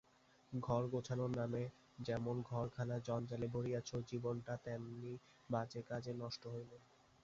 [0.53, 1.63] ঘর গোছানোর নামে
[1.99, 5.13] যেমন ঘরখানা জঞ্জালে ভরিয়াছে, জীবনটা তেমনি
[5.49, 6.71] বাজে কাজে নষ্ট হইল।